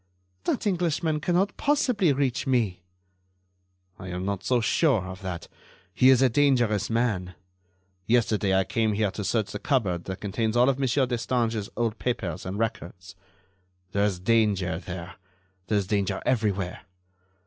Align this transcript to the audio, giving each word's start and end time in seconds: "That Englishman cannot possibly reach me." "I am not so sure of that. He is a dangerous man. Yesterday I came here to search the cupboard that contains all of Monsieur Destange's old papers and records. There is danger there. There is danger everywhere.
"That 0.45 0.65
Englishman 0.65 1.19
cannot 1.19 1.57
possibly 1.57 2.11
reach 2.11 2.47
me." 2.47 2.81
"I 3.99 4.07
am 4.07 4.25
not 4.25 4.43
so 4.43 4.59
sure 4.59 5.03
of 5.05 5.21
that. 5.21 5.47
He 5.93 6.09
is 6.09 6.23
a 6.23 6.27
dangerous 6.27 6.89
man. 6.89 7.35
Yesterday 8.07 8.55
I 8.57 8.63
came 8.63 8.93
here 8.93 9.11
to 9.11 9.23
search 9.23 9.51
the 9.51 9.59
cupboard 9.59 10.05
that 10.05 10.19
contains 10.19 10.57
all 10.57 10.69
of 10.69 10.79
Monsieur 10.79 11.05
Destange's 11.05 11.69
old 11.77 11.99
papers 11.99 12.47
and 12.47 12.57
records. 12.57 13.13
There 13.91 14.03
is 14.05 14.19
danger 14.19 14.79
there. 14.79 15.17
There 15.67 15.77
is 15.77 15.85
danger 15.85 16.19
everywhere. 16.25 16.81